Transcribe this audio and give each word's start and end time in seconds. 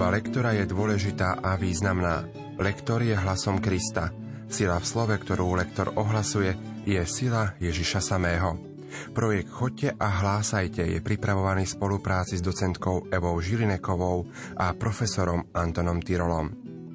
Služba 0.00 0.16
lektora 0.16 0.56
je 0.56 0.64
dôležitá 0.64 1.44
a 1.44 1.60
významná. 1.60 2.24
Lektor 2.56 3.04
je 3.04 3.12
hlasom 3.12 3.60
Krista. 3.60 4.08
Sila 4.48 4.80
v 4.80 4.88
slove, 4.88 5.12
ktorú 5.12 5.52
lektor 5.52 5.92
ohlasuje, 5.92 6.56
je 6.88 6.96
sila 7.04 7.52
Ježiša 7.60 8.00
samého. 8.00 8.56
Projekt 9.12 9.52
Chodte 9.52 9.92
a 9.92 10.08
hlásajte 10.24 10.88
je 10.88 11.04
pripravovaný 11.04 11.68
v 11.68 11.74
spolupráci 11.76 12.40
s 12.40 12.46
docentkou 12.48 13.12
Evou 13.12 13.36
Žilinekovou 13.44 14.24
a 14.56 14.72
profesorom 14.72 15.52
Antonom 15.52 16.00
Tyrolom. 16.00 16.48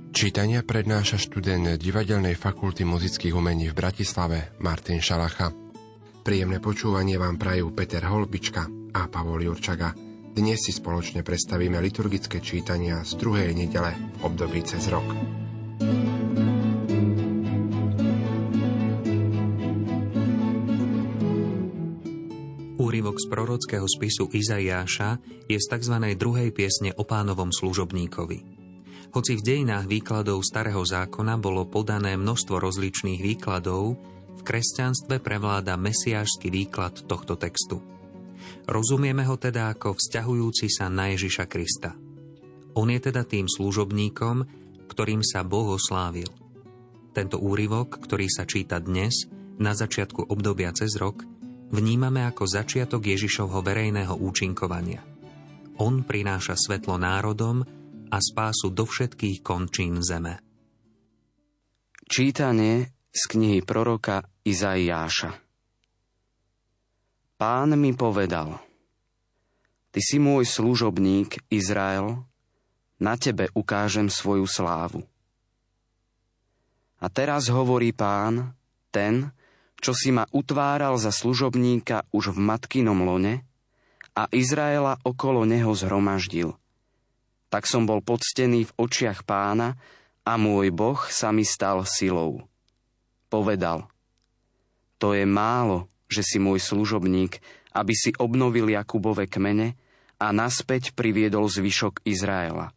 Čítania 0.09 0.65
prednáša 0.65 1.21
študent 1.21 1.77
Divadelnej 1.77 2.33
fakulty 2.33 2.89
muzických 2.89 3.37
umení 3.37 3.69
v 3.69 3.85
Bratislave 3.85 4.57
Martin 4.65 4.97
Šalacha. 4.97 5.53
Príjemné 6.25 6.57
počúvanie 6.57 7.21
vám 7.21 7.37
prajú 7.37 7.69
Peter 7.69 8.01
Holbička 8.01 8.65
a 8.97 9.05
Pavol 9.13 9.45
Jurčaga. 9.45 10.04
Dnes 10.35 10.67
si 10.67 10.75
spoločne 10.75 11.23
predstavíme 11.23 11.79
liturgické 11.79 12.43
čítania 12.43 12.99
z 13.07 13.15
druhej 13.15 13.55
nedele 13.55 13.95
v 14.19 14.27
období 14.27 14.67
cez 14.67 14.83
rok. 14.91 15.07
Úryvok 22.75 23.15
z 23.15 23.25
prorockého 23.31 23.87
spisu 23.87 24.27
Izaiáša 24.35 25.23
je 25.47 25.55
z 25.55 25.67
tzv. 25.71 25.95
druhej 26.19 26.51
piesne 26.51 26.91
o 26.99 27.07
pánovom 27.07 27.55
služobníkovi. 27.55 28.39
Hoci 29.15 29.39
v 29.39 29.41
dejinách 29.41 29.87
výkladov 29.87 30.43
Starého 30.43 30.83
zákona 30.83 31.39
bolo 31.39 31.63
podané 31.63 32.19
množstvo 32.19 32.59
rozličných 32.59 33.23
výkladov, 33.23 33.95
v 34.35 34.41
kresťanstve 34.43 35.23
prevláda 35.23 35.79
mesiášsky 35.79 36.51
výklad 36.51 37.07
tohto 37.07 37.39
textu. 37.39 37.94
Rozumieme 38.65 39.23
ho 39.25 39.35
teda 39.37 39.73
ako 39.73 39.95
vzťahujúci 39.97 40.67
sa 40.71 40.91
na 40.91 41.13
Ježiša 41.13 41.45
Krista. 41.45 41.93
On 42.75 42.87
je 42.91 42.99
teda 42.99 43.23
tým 43.23 43.47
služobníkom, 43.47 44.35
ktorým 44.91 45.23
sa 45.23 45.47
Boh 45.47 45.75
oslávil. 45.75 46.27
Tento 47.15 47.39
úryvok, 47.39 48.03
ktorý 48.03 48.27
sa 48.27 48.43
číta 48.43 48.81
dnes, 48.83 49.31
na 49.55 49.71
začiatku 49.71 50.27
obdobia 50.27 50.75
cez 50.75 50.99
rok, 50.99 51.23
vnímame 51.71 52.27
ako 52.27 52.43
začiatok 52.43 53.07
Ježišovho 53.07 53.63
verejného 53.63 54.19
účinkovania. 54.19 54.99
On 55.79 56.03
prináša 56.03 56.59
svetlo 56.59 56.99
národom, 56.99 57.63
a 58.15 58.17
spásu 58.21 58.71
do 58.71 58.87
všetkých 58.87 59.43
končín 59.43 59.99
zeme. 59.99 60.39
Čítanie 62.05 62.95
z 63.09 63.21
knihy 63.27 63.59
proroka 63.65 64.23
Izaiáša 64.45 65.44
Pán 67.35 67.75
mi 67.75 67.91
povedal, 67.91 68.59
Ty 69.91 69.99
si 70.03 70.19
môj 70.19 70.43
služobník, 70.43 71.39
Izrael, 71.47 72.23
na 72.99 73.15
tebe 73.15 73.47
ukážem 73.55 74.11
svoju 74.11 74.43
slávu. 74.43 75.07
A 76.99 77.07
teraz 77.07 77.47
hovorí 77.47 77.95
pán, 77.95 78.55
ten, 78.91 79.31
čo 79.79 79.95
si 79.95 80.11
ma 80.11 80.27
utváral 80.35 80.99
za 80.99 81.11
služobníka 81.11 82.07
už 82.11 82.35
v 82.35 82.39
matkinom 82.43 83.03
lone 83.03 83.43
a 84.15 84.27
Izraela 84.31 84.99
okolo 85.03 85.47
neho 85.47 85.71
zhromaždil– 85.75 86.55
tak 87.55 87.71
som 87.71 87.87
bol 87.87 88.03
poctený 88.03 88.67
v 88.67 88.75
očiach 88.75 89.23
pána 89.23 89.79
a 90.27 90.35
môj 90.35 90.75
Boh 90.75 90.99
sa 91.07 91.31
mi 91.31 91.47
stal 91.47 91.87
silou. 91.87 92.43
Povedal, 93.31 93.87
to 94.99 95.15
je 95.15 95.23
málo, 95.23 95.87
že 96.07 96.21
si 96.21 96.37
môj 96.37 96.61
služobník, 96.61 97.39
aby 97.75 97.93
si 97.93 98.15
obnovil 98.15 98.71
Jakubove 98.71 99.27
kmene 99.27 99.75
a 100.21 100.31
naspäť 100.31 100.95
priviedol 100.95 101.49
zvyšok 101.51 102.07
Izraela. 102.07 102.71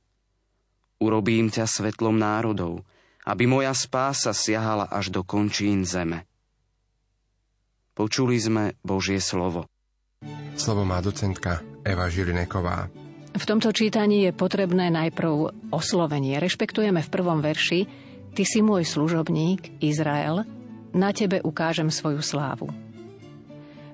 Urobím 0.99 1.47
ťa 1.53 1.71
svetlom 1.71 2.19
národov, 2.19 2.83
aby 3.23 3.47
moja 3.47 3.71
spása 3.77 4.35
siahala 4.35 4.91
až 4.91 5.15
do 5.15 5.23
končín 5.23 5.87
zeme. 5.87 6.27
Počuli 7.95 8.39
sme 8.39 8.75
Božie 8.83 9.23
slovo. 9.23 9.71
Slovo 10.59 10.83
má 10.83 10.99
docentka 10.99 11.63
Eva 11.87 12.11
Žilineková. 12.11 12.91
V 13.39 13.45
tomto 13.47 13.71
čítaní 13.71 14.27
je 14.27 14.33
potrebné 14.35 14.91
najprv 14.91 15.55
oslovenie. 15.71 16.43
Rešpektujeme 16.43 16.99
v 17.05 17.13
prvom 17.13 17.39
verši 17.39 18.09
Ty 18.35 18.43
si 18.47 18.63
môj 18.63 18.87
služobník, 18.87 19.83
Izrael, 19.83 20.47
na 20.95 21.11
tebe 21.11 21.43
ukážem 21.43 21.91
svoju 21.91 22.23
slávu. 22.23 22.71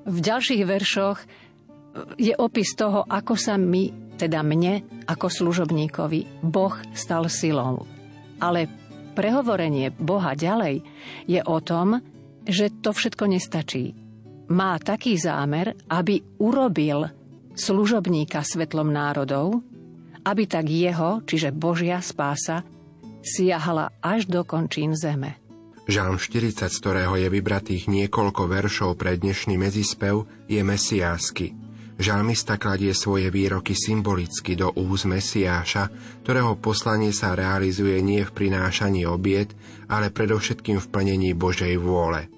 V 0.04 0.18
ďalších 0.20 0.62
veršoch 0.68 1.18
je 2.20 2.34
opis 2.36 2.74
toho, 2.76 3.06
ako 3.06 3.34
sa 3.38 3.56
my, 3.56 4.14
teda 4.20 4.44
mne, 4.44 5.04
ako 5.08 5.26
služobníkovi, 5.30 6.44
Boh 6.44 6.74
stal 6.92 7.26
silou. 7.32 7.88
Ale 8.42 8.68
prehovorenie 9.14 9.94
Boha 9.94 10.34
ďalej 10.34 10.82
je 11.24 11.40
o 11.40 11.58
tom, 11.62 12.02
že 12.44 12.68
to 12.82 12.92
všetko 12.92 13.24
nestačí. 13.30 13.94
Má 14.52 14.76
taký 14.76 15.16
zámer, 15.16 15.72
aby 15.88 16.20
urobil 16.42 17.08
služobníka 17.56 18.44
svetlom 18.44 18.92
národov, 18.92 19.64
aby 20.26 20.44
tak 20.44 20.68
jeho, 20.68 21.24
čiže 21.24 21.54
Božia 21.54 22.04
spása, 22.04 22.66
siahala 23.24 23.88
až 24.04 24.28
do 24.28 24.44
končín 24.44 24.92
zeme. 24.92 25.43
Žálm 25.84 26.16
40, 26.16 26.72
z 26.72 26.76
ktorého 26.80 27.14
je 27.20 27.28
vybratých 27.28 27.92
niekoľko 27.92 28.48
veršov 28.48 28.96
pre 28.96 29.20
dnešný 29.20 29.60
mezispev, 29.60 30.24
je 30.48 30.64
mesiásky. 30.64 31.52
Žalmista 32.00 32.56
kladie 32.56 32.96
svoje 32.96 33.28
výroky 33.28 33.76
symbolicky 33.76 34.56
do 34.58 34.72
úz 34.74 35.06
Mesiáša, 35.06 35.92
ktorého 36.24 36.58
poslanie 36.58 37.14
sa 37.14 37.36
realizuje 37.38 38.00
nie 38.02 38.24
v 38.24 38.34
prinášaní 38.34 39.06
obiet, 39.06 39.54
ale 39.86 40.10
predovšetkým 40.10 40.80
v 40.80 40.90
plnení 40.90 41.30
Božej 41.36 41.76
vôle– 41.78 42.26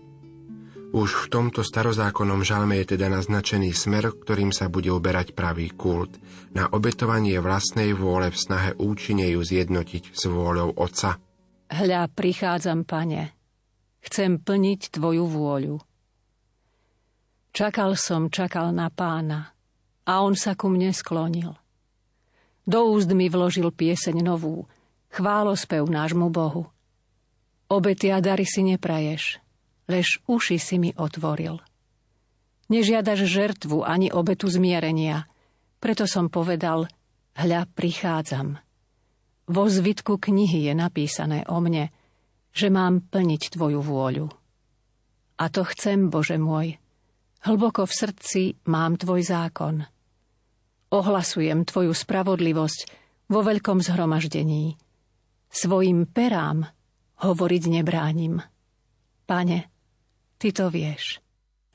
už 0.97 1.13
v 1.13 1.27
tomto 1.29 1.61
starozákonnom 1.61 2.41
žalme 2.41 2.81
je 2.81 2.97
teda 2.97 3.13
naznačený 3.13 3.77
smer, 3.77 4.17
ktorým 4.17 4.49
sa 4.49 4.73
bude 4.73 4.89
uberať 4.89 5.37
pravý 5.37 5.69
kult, 5.69 6.17
na 6.57 6.73
obetovanie 6.73 7.37
vlastnej 7.37 7.93
vôle 7.93 8.33
v 8.33 8.39
snahe 8.41 8.71
účinne 8.81 9.29
ju 9.29 9.45
zjednotiť 9.45 10.17
s 10.17 10.23
vôľou 10.25 10.73
Otca. 10.81 11.21
Hľa, 11.69 12.09
prichádzam, 12.17 12.89
pane, 12.89 13.36
chcem 14.07 14.39
plniť 14.39 14.95
tvoju 14.95 15.27
vôľu. 15.27 15.77
Čakal 17.51 17.99
som, 17.99 18.31
čakal 18.31 18.71
na 18.71 18.87
pána 18.93 19.51
a 20.07 20.23
on 20.23 20.39
sa 20.39 20.55
ku 20.55 20.71
mne 20.71 20.95
sklonil. 20.95 21.59
Do 22.67 22.91
úst 22.95 23.11
mi 23.11 23.27
vložil 23.27 23.71
pieseň 23.75 24.23
novú, 24.23 24.71
chválospev 25.11 25.87
nášmu 25.87 26.31
Bohu. 26.31 26.71
Obety 27.67 28.15
a 28.15 28.23
dary 28.23 28.47
si 28.47 28.63
nepraješ, 28.63 29.43
lež 29.91 30.23
uši 30.31 30.59
si 30.59 30.77
mi 30.79 30.95
otvoril. 30.95 31.59
Nežiadaš 32.71 33.27
žertvu 33.27 33.87
ani 33.87 34.11
obetu 34.11 34.51
zmierenia, 34.51 35.31
preto 35.79 36.07
som 36.11 36.27
povedal, 36.27 36.91
hľa, 37.39 37.71
prichádzam. 37.75 38.59
Vo 39.47 39.65
zvitku 39.71 40.19
knihy 40.19 40.67
je 40.67 40.75
napísané 40.75 41.47
o 41.47 41.63
mne, 41.63 41.95
že 42.57 42.73
mám 42.73 43.05
plniť 43.05 43.53
Tvoju 43.53 43.85
vôľu. 43.85 44.27
A 45.37 45.45
to 45.53 45.69
chcem, 45.69 46.09
Bože 46.09 46.41
môj. 46.41 46.81
Hlboko 47.45 47.85
v 47.85 47.93
srdci 47.93 48.43
mám 48.73 48.97
Tvoj 48.97 49.21
zákon. 49.21 49.85
Ohlasujem 50.89 51.69
Tvoju 51.69 51.93
spravodlivosť 51.93 52.81
vo 53.29 53.45
veľkom 53.45 53.85
zhromaždení. 53.85 54.81
Svojim 55.53 56.09
perám 56.09 56.65
hovoriť 57.21 57.63
nebránim. 57.69 58.41
Pane, 59.29 59.59
Ty 60.41 60.49
to 60.57 60.73
vieš. 60.73 61.21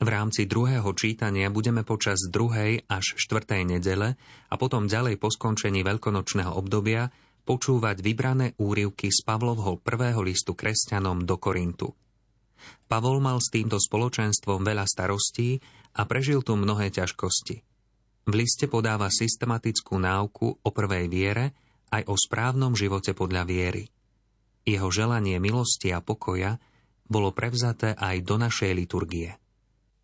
V 0.02 0.10
rámci 0.10 0.50
druhého 0.50 0.98
čítania 0.98 1.54
budeme 1.54 1.86
počas 1.86 2.26
druhej 2.26 2.90
až 2.90 3.14
štvrtej 3.22 3.78
nedele 3.78 4.18
a 4.50 4.56
potom 4.58 4.90
ďalej 4.90 5.22
po 5.22 5.30
skončení 5.30 5.86
veľkonočného 5.86 6.58
obdobia 6.58 7.14
počúvať 7.44 8.00
vybrané 8.00 8.54
úrivky 8.62 9.10
z 9.10 9.26
Pavlovho 9.26 9.82
prvého 9.82 10.22
listu 10.22 10.54
kresťanom 10.54 11.26
do 11.26 11.36
Korintu. 11.42 11.92
Pavol 12.86 13.18
mal 13.24 13.42
s 13.42 13.50
týmto 13.50 13.82
spoločenstvom 13.82 14.62
veľa 14.62 14.86
starostí 14.86 15.58
a 15.98 16.06
prežil 16.06 16.46
tu 16.46 16.54
mnohé 16.56 16.94
ťažkosti. 16.94 17.58
V 18.30 18.34
liste 18.38 18.70
podáva 18.70 19.10
systematickú 19.10 19.98
náuku 19.98 20.62
o 20.62 20.70
prvej 20.70 21.10
viere 21.10 21.46
aj 21.90 22.06
o 22.08 22.16
správnom 22.16 22.78
živote 22.78 23.18
podľa 23.18 23.44
viery. 23.50 23.90
Jeho 24.62 24.94
želanie 24.94 25.42
milosti 25.42 25.90
a 25.90 26.00
pokoja 26.00 26.62
bolo 27.10 27.34
prevzaté 27.34 27.98
aj 27.98 28.16
do 28.24 28.38
našej 28.38 28.72
liturgie. 28.78 29.36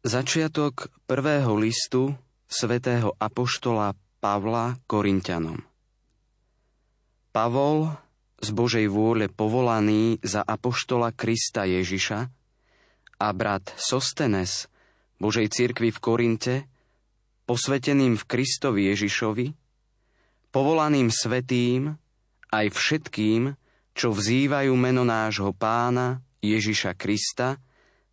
Začiatok 0.02 0.90
prvého 1.06 1.54
listu 1.56 2.12
svätého 2.50 3.14
Apoštola 3.22 3.94
Pavla 4.18 4.76
Korintianom 4.90 5.77
Pavol, 7.38 7.94
z 8.42 8.50
Božej 8.50 8.90
vôle 8.90 9.30
povolaný 9.30 10.18
za 10.26 10.42
Apoštola 10.42 11.14
Krista 11.14 11.70
Ježiša 11.70 12.20
a 13.22 13.28
brat 13.30 13.78
Sostenes, 13.78 14.66
Božej 15.22 15.46
cirkvi 15.54 15.94
v 15.94 16.00
Korinte, 16.02 16.56
posveteným 17.46 18.18
v 18.18 18.24
Kristovi 18.26 18.90
Ježišovi, 18.90 19.54
povolaným 20.50 21.14
svetým, 21.14 21.94
aj 22.50 22.74
všetkým, 22.74 23.54
čo 23.94 24.18
vzývajú 24.18 24.74
meno 24.74 25.06
nášho 25.06 25.54
pána 25.54 26.26
Ježiša 26.42 26.98
Krista 26.98 27.62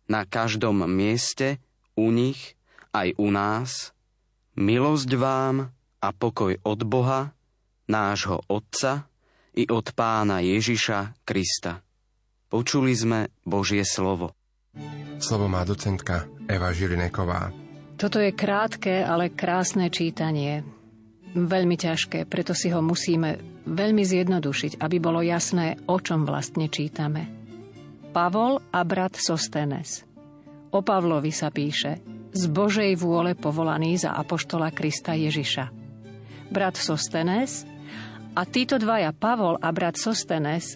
na 0.05 0.29
každom 0.29 0.85
mieste, 0.85 1.57
u 1.97 2.13
nich 2.13 2.53
aj 2.93 3.17
u 3.17 3.33
nás, 3.33 3.89
milosť 4.53 5.09
vám 5.17 5.73
a 5.97 6.13
pokoj 6.13 6.61
od 6.61 6.79
Boha, 6.85 7.33
nášho 7.89 8.45
Otca 8.45 9.09
i 9.55 9.63
od 9.71 9.95
pána 9.95 10.43
Ježiša 10.43 11.23
Krista. 11.23 11.79
Počuli 12.51 12.91
sme 12.91 13.31
Božie 13.47 13.87
slovo. 13.87 14.35
Slovo 15.17 15.47
má 15.47 15.63
docentka 15.63 16.27
Eva 16.45 16.75
Žilineková. 16.75 17.55
Toto 17.95 18.19
je 18.19 18.35
krátke, 18.35 18.99
ale 19.01 19.31
krásne 19.31 19.87
čítanie 19.87 20.67
veľmi 21.35 21.75
ťažké, 21.75 22.27
preto 22.31 22.55
si 22.55 22.71
ho 22.71 22.79
musíme 22.79 23.39
veľmi 23.67 24.03
zjednodušiť, 24.07 24.79
aby 24.79 24.97
bolo 25.03 25.19
jasné, 25.19 25.75
o 25.87 25.99
čom 25.99 26.23
vlastne 26.23 26.71
čítame. 26.71 27.27
Pavol 28.15 28.63
a 28.71 28.79
brat 28.87 29.19
Sostenes. 29.19 30.07
O 30.71 30.79
Pavlovi 30.79 31.35
sa 31.35 31.51
píše 31.51 31.99
z 32.31 32.43
Božej 32.47 32.95
vôle 32.95 33.35
povolaný 33.35 33.99
za 33.99 34.15
apoštola 34.15 34.71
Krista 34.71 35.15
Ježiša. 35.15 35.71
Brat 36.51 36.79
Sostenes 36.79 37.67
a 38.35 38.41
títo 38.43 38.75
dvaja, 38.75 39.15
Pavol 39.15 39.55
a 39.55 39.71
brat 39.71 39.95
Sostenes, 39.95 40.75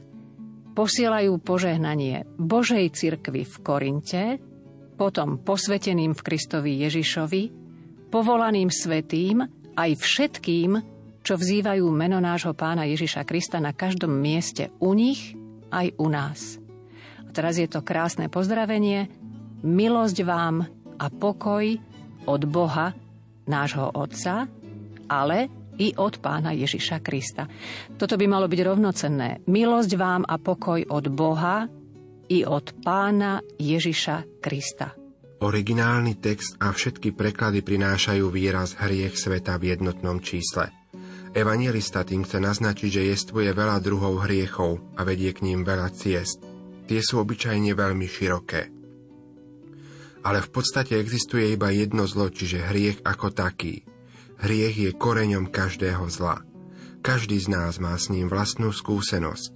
posielajú 0.72 1.44
požehnanie 1.44 2.24
Božej 2.40 2.88
cirkvi 2.96 3.44
v 3.44 3.56
Korinte, 3.60 4.24
potom 4.96 5.44
posveteným 5.44 6.16
v 6.16 6.22
Kristovi 6.24 6.80
Ježišovi, 6.88 7.44
povolaným 8.08 8.72
svetým 8.72 9.44
aj 9.76 9.92
všetkým, 10.00 10.72
čo 11.20 11.36
vzývajú 11.36 11.84
meno 11.92 12.24
nášho 12.24 12.56
pána 12.56 12.88
Ježiša 12.88 13.28
Krista 13.28 13.60
na 13.60 13.76
každom 13.76 14.16
mieste 14.16 14.72
u 14.80 14.96
nich 14.96 15.36
aj 15.68 16.00
u 16.00 16.08
nás. 16.08 16.58
A 17.28 17.30
teraz 17.36 17.60
je 17.60 17.68
to 17.68 17.84
krásne 17.84 18.32
pozdravenie. 18.32 19.12
Milosť 19.62 20.24
vám 20.24 20.64
a 20.96 21.06
pokoj 21.12 21.76
od 22.24 22.42
Boha, 22.48 22.96
nášho 23.46 23.92
Otca, 23.92 24.48
ale 25.12 25.59
i 25.80 25.96
od 25.96 26.20
pána 26.20 26.52
Ježiša 26.52 27.00
Krista. 27.00 27.48
Toto 27.96 28.20
by 28.20 28.26
malo 28.28 28.52
byť 28.52 28.60
rovnocenné. 28.62 29.48
Milosť 29.48 29.92
vám 29.96 30.28
a 30.28 30.36
pokoj 30.36 30.84
od 30.92 31.06
Boha 31.08 31.66
i 32.30 32.44
od 32.44 32.84
pána 32.84 33.40
Ježiša 33.58 34.44
Krista. 34.44 34.94
Originálny 35.40 36.20
text 36.20 36.60
a 36.60 36.76
všetky 36.76 37.16
preklady 37.16 37.64
prinášajú 37.64 38.28
výraz 38.28 38.76
hriech 38.76 39.16
sveta 39.16 39.56
v 39.56 39.72
jednotnom 39.72 40.20
čísle. 40.20 40.68
Evangelista 41.32 42.04
tým 42.04 42.28
chce 42.28 42.44
naznačiť, 42.44 42.90
že 43.00 43.04
jestvuje 43.16 43.56
veľa 43.56 43.80
druhov 43.80 44.28
hriechov 44.28 44.84
a 45.00 45.08
vedie 45.08 45.32
k 45.32 45.48
ním 45.48 45.64
veľa 45.64 45.96
ciest. 45.96 46.44
Tie 46.92 47.00
sú 47.00 47.24
obyčajne 47.24 47.72
veľmi 47.72 48.04
široké. 48.04 48.62
Ale 50.26 50.44
v 50.44 50.50
podstate 50.52 51.00
existuje 51.00 51.56
iba 51.56 51.72
jedno 51.72 52.04
zlo, 52.04 52.28
čiže 52.28 52.68
hriech 52.68 53.00
ako 53.08 53.32
taký. 53.32 53.89
Hriech 54.40 54.78
je 54.80 54.92
koreňom 54.96 55.52
každého 55.52 56.08
zla. 56.08 56.40
Každý 57.04 57.40
z 57.40 57.52
nás 57.52 57.76
má 57.80 57.96
s 57.96 58.08
ním 58.08 58.32
vlastnú 58.32 58.72
skúsenosť. 58.72 59.52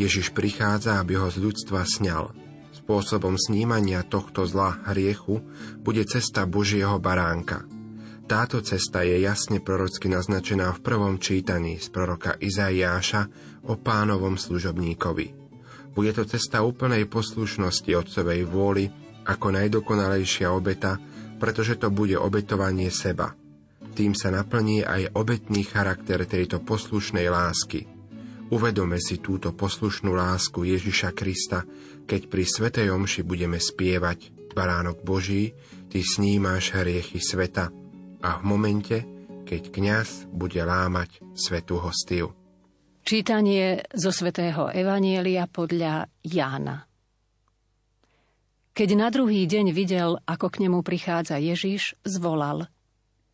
Ježiš 0.00 0.32
prichádza, 0.32 1.00
aby 1.00 1.20
ho 1.20 1.28
z 1.28 1.36
ľudstva 1.36 1.84
sňal. 1.84 2.32
Spôsobom 2.72 3.36
snímania 3.36 4.00
tohto 4.00 4.48
zla 4.48 4.80
hriechu 4.88 5.44
bude 5.84 6.00
cesta 6.08 6.48
Božieho 6.48 6.96
baránka. 6.96 7.68
Táto 8.24 8.64
cesta 8.64 9.04
je 9.04 9.20
jasne 9.20 9.60
prorocky 9.60 10.08
naznačená 10.08 10.72
v 10.72 10.80
prvom 10.80 11.20
čítaní 11.20 11.76
z 11.76 11.92
proroka 11.92 12.32
Izaiáša 12.40 13.28
o 13.68 13.76
pánovom 13.76 14.40
služobníkovi. 14.40 15.36
Bude 15.92 16.12
to 16.16 16.24
cesta 16.24 16.64
úplnej 16.64 17.04
poslušnosti 17.04 17.92
Otcovej 17.92 18.48
vôli 18.48 18.88
ako 19.28 19.52
najdokonalejšia 19.52 20.48
obeta, 20.48 20.96
pretože 21.36 21.76
to 21.76 21.92
bude 21.92 22.16
obetovanie 22.16 22.88
seba. 22.88 23.36
Tým 23.92 24.16
sa 24.16 24.32
naplní 24.32 24.80
aj 24.88 25.12
obetný 25.12 25.68
charakter 25.68 26.24
tejto 26.24 26.64
poslušnej 26.64 27.28
lásky. 27.28 27.84
Uvedome 28.48 28.96
si 28.96 29.20
túto 29.20 29.52
poslušnú 29.52 30.16
lásku 30.16 30.64
Ježiša 30.64 31.12
Krista, 31.12 31.64
keď 32.08 32.28
pri 32.32 32.44
Svetej 32.48 32.88
Omši 32.88 33.20
budeme 33.24 33.60
spievať 33.60 34.52
Baránok 34.56 35.04
Boží, 35.04 35.52
Ty 35.92 36.00
snímáš 36.00 36.72
hriechy 36.72 37.20
sveta 37.20 37.68
a 38.24 38.30
v 38.40 38.42
momente, 38.48 38.96
keď 39.44 39.62
kňaz 39.68 40.08
bude 40.32 40.64
lámať 40.64 41.20
svetú 41.36 41.76
hostiu. 41.76 42.32
Čítanie 43.04 43.84
zo 43.92 44.08
svätého 44.08 44.72
Evanielia 44.72 45.44
podľa 45.44 46.08
Jána. 46.24 46.88
Keď 48.72 48.88
na 48.96 49.12
druhý 49.12 49.44
deň 49.44 49.76
videl, 49.76 50.16
ako 50.24 50.48
k 50.48 50.64
nemu 50.64 50.80
prichádza 50.80 51.36
Ježiš, 51.36 51.92
zvolal 52.08 52.72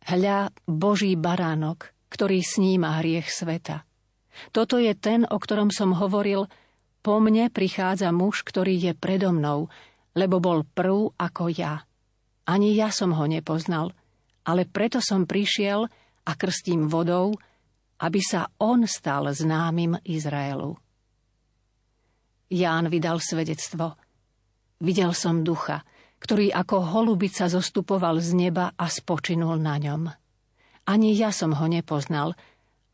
Hľa 0.07 0.53
Boží 0.69 1.17
baránok, 1.19 1.91
ktorý 2.13 2.39
sníma 2.39 3.03
hriech 3.03 3.27
sveta. 3.27 3.83
Toto 4.55 4.79
je 4.79 4.95
ten, 4.95 5.27
o 5.27 5.35
ktorom 5.35 5.73
som 5.73 5.97
hovoril– 5.97 6.45
po 6.99 7.23
mne 7.23 7.47
prichádza 7.47 8.11
muž, 8.11 8.43
ktorý 8.43 8.75
je 8.75 8.91
predo 8.91 9.31
mnou, 9.31 9.71
lebo 10.19 10.43
bol 10.43 10.67
prv 10.67 11.15
ako 11.15 11.47
ja. 11.55 11.87
Ani 12.43 12.75
ja 12.75 12.91
som 12.91 13.15
ho 13.15 13.23
nepoznal, 13.23 13.95
ale 14.43 14.67
preto 14.67 14.99
som 14.99 15.23
prišiel 15.23 15.87
a 16.27 16.31
krstím 16.35 16.91
vodou, 16.91 17.31
aby 18.03 18.19
sa 18.19 18.51
on 18.59 18.83
stal 18.83 19.31
známym 19.31 19.95
Izraelu. 20.03 20.75
Ján 22.49 22.89
vydal 22.89 23.21
svedectvo. 23.23 23.95
Videl 24.79 25.13
som 25.13 25.45
ducha, 25.45 25.85
ktorý 26.19 26.51
ako 26.51 26.93
holubica 26.95 27.47
zostupoval 27.47 28.19
z 28.19 28.35
neba 28.35 28.75
a 28.75 28.85
spočinul 28.91 29.59
na 29.59 29.75
ňom. 29.79 30.11
Ani 30.87 31.15
ja 31.15 31.31
som 31.31 31.55
ho 31.55 31.65
nepoznal, 31.67 32.35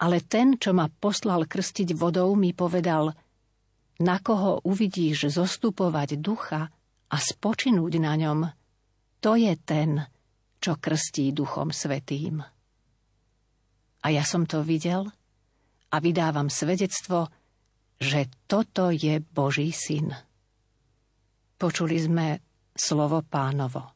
ale 0.02 0.22
ten, 0.22 0.62
čo 0.62 0.76
ma 0.76 0.88
poslal 0.88 1.50
krstiť 1.50 1.94
vodou, 1.98 2.34
mi 2.34 2.54
povedal– 2.54 3.12
na 4.00 4.20
koho 4.20 4.60
uvidíš 4.68 5.32
zostupovať 5.40 6.20
ducha 6.20 6.68
a 7.08 7.16
spočinúť 7.16 7.94
na 8.04 8.14
ňom, 8.20 8.40
to 9.24 9.40
je 9.40 9.56
ten, 9.64 10.04
čo 10.60 10.76
krstí 10.76 11.32
duchom 11.32 11.72
svetým. 11.72 12.44
A 14.04 14.08
ja 14.12 14.28
som 14.28 14.44
to 14.44 14.62
videl 14.62 15.08
a 15.90 15.96
vydávam 16.04 16.52
svedectvo, 16.52 17.32
že 17.96 18.28
toto 18.52 18.92
je 18.92 19.24
Boží 19.24 19.72
syn. 19.72 20.12
Počuli 21.56 21.96
sme 21.96 22.44
slovo 22.76 23.22
pánovo. 23.24 23.95